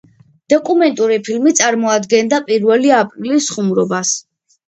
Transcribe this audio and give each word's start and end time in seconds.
დოკუმენტური 0.51 1.17
ფილმი 1.27 1.53
წარმოადგენდა 1.59 2.41
პირველი 2.49 2.93
აპრილის 3.03 3.51
ხუმრობას. 3.57 4.15